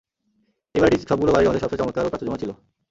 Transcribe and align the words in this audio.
এই 0.75 0.81
বাড়ীটি 0.81 1.03
সবগুলো 1.03 1.31
বাড়ীর 1.31 1.49
মাঝে 1.49 1.61
সবচেয়ে 1.63 1.81
চমৎকার 1.81 2.05
ও 2.05 2.11
প্রাচুর্যময় 2.11 2.41
ছিল। 2.43 2.51